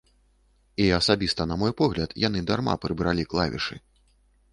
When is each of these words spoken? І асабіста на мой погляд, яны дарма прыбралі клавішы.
І 0.85 0.85
асабіста 0.99 1.45
на 1.51 1.57
мой 1.63 1.73
погляд, 1.81 2.15
яны 2.27 2.41
дарма 2.49 2.73
прыбралі 2.87 3.27
клавішы. 3.35 3.75